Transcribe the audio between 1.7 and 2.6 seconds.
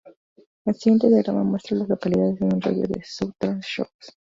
a las localidades en un